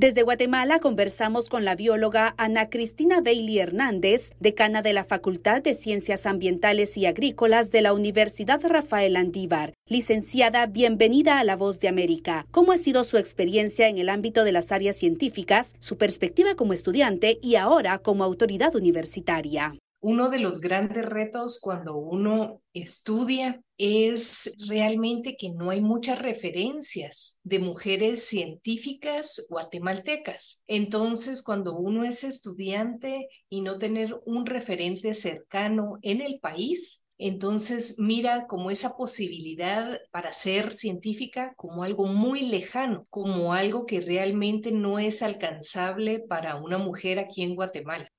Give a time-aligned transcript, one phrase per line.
[0.00, 5.74] Desde Guatemala conversamos con la bióloga Ana Cristina Bailey Hernández, decana de la Facultad de
[5.74, 9.74] Ciencias Ambientales y Agrícolas de la Universidad Rafael Andívar.
[9.86, 12.46] Licenciada, bienvenida a La Voz de América.
[12.50, 16.72] ¿Cómo ha sido su experiencia en el ámbito de las áreas científicas, su perspectiva como
[16.72, 19.74] estudiante y ahora como autoridad universitaria?
[20.02, 27.38] Uno de los grandes retos cuando uno estudia es realmente que no hay muchas referencias
[27.42, 30.64] de mujeres científicas guatemaltecas.
[30.66, 37.96] Entonces, cuando uno es estudiante y no tener un referente cercano en el país, entonces
[37.98, 44.72] mira como esa posibilidad para ser científica como algo muy lejano, como algo que realmente
[44.72, 48.10] no es alcanzable para una mujer aquí en Guatemala.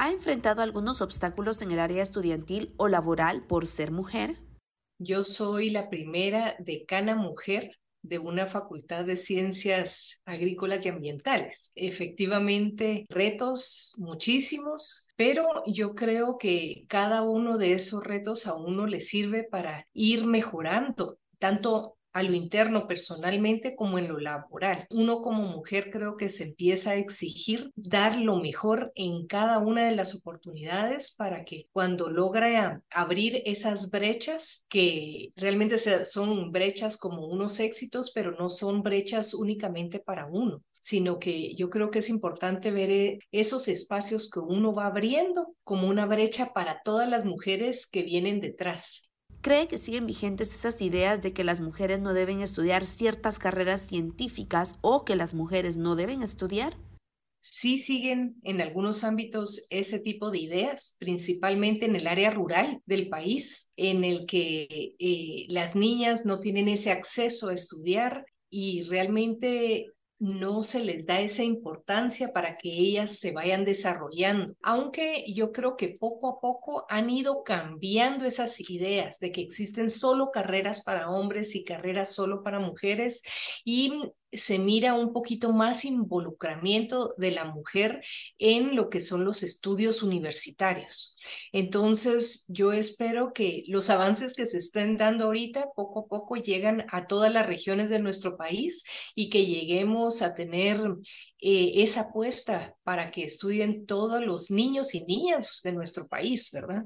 [0.00, 4.36] ¿Ha enfrentado algunos obstáculos en el área estudiantil o laboral por ser mujer?
[5.00, 11.72] Yo soy la primera decana mujer de una facultad de ciencias agrícolas y ambientales.
[11.74, 19.00] Efectivamente, retos muchísimos, pero yo creo que cada uno de esos retos a uno le
[19.00, 24.86] sirve para ir mejorando tanto a lo interno personalmente como en lo laboral.
[24.90, 29.84] Uno como mujer creo que se empieza a exigir dar lo mejor en cada una
[29.84, 37.26] de las oportunidades para que cuando logra abrir esas brechas, que realmente son brechas como
[37.26, 42.08] unos éxitos, pero no son brechas únicamente para uno sino que yo creo que es
[42.08, 47.24] importante ver eh, esos espacios que uno va abriendo como una brecha para todas las
[47.24, 49.07] mujeres que vienen detrás.
[49.48, 53.80] ¿Cree que siguen vigentes esas ideas de que las mujeres no deben estudiar ciertas carreras
[53.80, 56.76] científicas o que las mujeres no deben estudiar?
[57.40, 63.08] Sí siguen en algunos ámbitos ese tipo de ideas, principalmente en el área rural del
[63.08, 69.86] país, en el que eh, las niñas no tienen ese acceso a estudiar y realmente
[70.18, 75.76] no se les da esa importancia para que ellas se vayan desarrollando, aunque yo creo
[75.76, 81.10] que poco a poco han ido cambiando esas ideas de que existen solo carreras para
[81.10, 83.22] hombres y carreras solo para mujeres
[83.64, 84.02] y
[84.32, 88.02] se mira un poquito más involucramiento de la mujer
[88.38, 91.16] en lo que son los estudios universitarios.
[91.52, 96.84] Entonces, yo espero que los avances que se estén dando ahorita poco a poco llegan
[96.90, 98.84] a todas las regiones de nuestro país
[99.14, 100.80] y que lleguemos a tener
[101.40, 106.84] eh, esa apuesta para que estudien todos los niños y niñas de nuestro país, ¿verdad?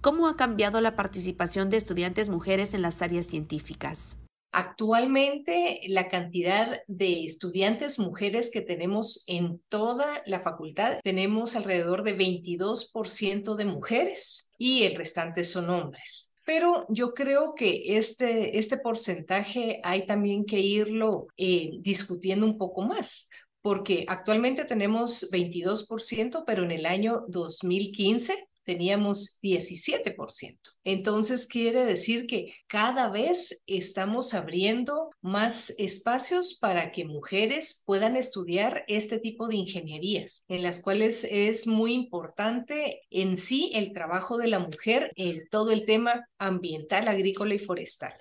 [0.00, 4.18] ¿Cómo ha cambiado la participación de estudiantes mujeres en las áreas científicas?
[4.52, 12.16] Actualmente, la cantidad de estudiantes mujeres que tenemos en toda la facultad, tenemos alrededor de
[12.16, 16.34] 22% de mujeres y el restante son hombres.
[16.44, 22.82] Pero yo creo que este, este porcentaje hay también que irlo eh, discutiendo un poco
[22.82, 23.28] más,
[23.62, 30.60] porque actualmente tenemos 22%, pero en el año 2015 teníamos 17%.
[30.84, 38.84] Entonces quiere decir que cada vez estamos abriendo más espacios para que mujeres puedan estudiar
[38.86, 44.46] este tipo de ingenierías, en las cuales es muy importante en sí el trabajo de
[44.46, 48.12] la mujer en todo el tema ambiental, agrícola y forestal.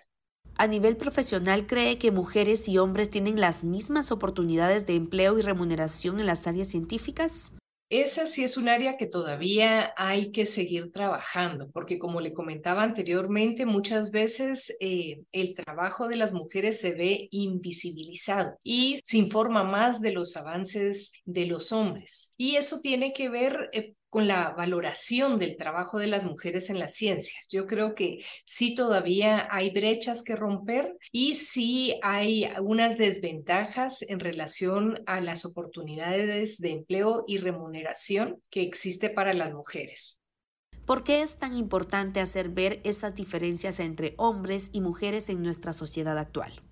[0.55, 5.43] A nivel profesional, ¿cree que mujeres y hombres tienen las mismas oportunidades de empleo y
[5.43, 7.53] remuneración en las áreas científicas?
[7.89, 12.83] Esa sí es un área que todavía hay que seguir trabajando, porque como le comentaba
[12.83, 19.63] anteriormente, muchas veces eh, el trabajo de las mujeres se ve invisibilizado y se informa
[19.63, 22.35] más de los avances de los hombres.
[22.37, 26.79] Y eso tiene que ver eh, con la valoración del trabajo de las mujeres en
[26.79, 27.47] las ciencias.
[27.51, 34.19] Yo creo que sí todavía hay brechas que romper y sí hay algunas desventajas en
[34.19, 40.21] relación a las oportunidades de empleo y remuneración que existe para las mujeres.
[40.85, 45.71] ¿Por qué es tan importante hacer ver estas diferencias entre hombres y mujeres en nuestra
[45.71, 46.63] sociedad actual?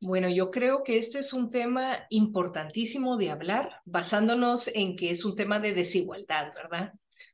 [0.00, 5.24] Bueno, yo creo que este es un tema importantísimo de hablar, basándonos en que es
[5.24, 6.92] un tema de desigualdad, ¿verdad?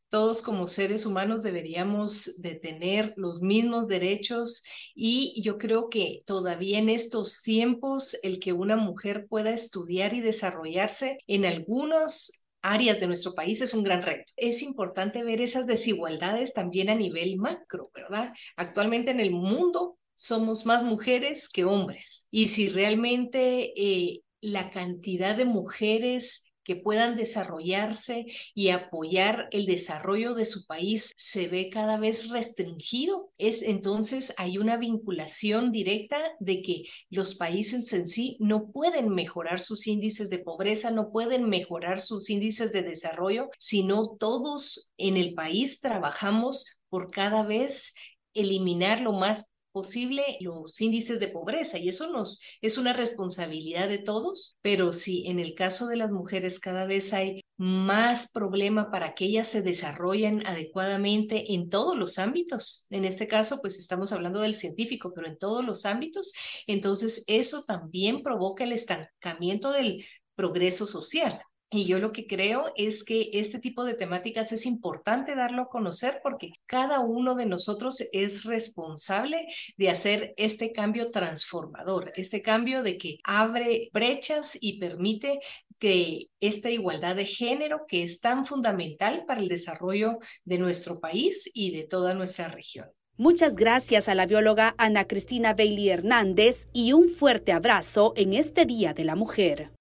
[0.08, 4.62] Todos como seres humanos deberíamos de tener los mismos derechos
[4.94, 10.20] y yo creo que todavía en estos tiempos el que una mujer pueda estudiar y
[10.20, 14.32] desarrollarse en algunos áreas de nuestro país es un gran reto.
[14.36, 18.32] Es importante ver esas desigualdades también a nivel macro, ¿verdad?
[18.56, 22.28] Actualmente en el mundo somos más mujeres que hombres.
[22.30, 30.34] Y si realmente eh, la cantidad de mujeres que puedan desarrollarse y apoyar el desarrollo
[30.34, 33.32] de su país se ve cada vez restringido.
[33.38, 39.58] Es entonces hay una vinculación directa de que los países en sí no pueden mejorar
[39.58, 45.34] sus índices de pobreza, no pueden mejorar sus índices de desarrollo, sino todos en el
[45.34, 47.94] país trabajamos por cada vez
[48.34, 53.98] eliminar lo más posible los índices de pobreza y eso nos es una responsabilidad de
[53.98, 59.14] todos, pero si en el caso de las mujeres cada vez hay más problema para
[59.14, 62.86] que ellas se desarrollen adecuadamente en todos los ámbitos.
[62.90, 66.32] En este caso, pues estamos hablando del científico, pero en todos los ámbitos,
[66.66, 70.04] entonces eso también provoca el estancamiento del
[70.34, 71.40] progreso social.
[71.74, 75.68] Y yo lo que creo es que este tipo de temáticas es importante darlo a
[75.70, 79.46] conocer porque cada uno de nosotros es responsable
[79.78, 85.40] de hacer este cambio transformador, este cambio de que abre brechas y permite
[85.78, 91.50] que esta igualdad de género que es tan fundamental para el desarrollo de nuestro país
[91.54, 92.90] y de toda nuestra región.
[93.16, 98.66] Muchas gracias a la bióloga Ana Cristina Bailey Hernández y un fuerte abrazo en este
[98.66, 99.72] Día de la Mujer.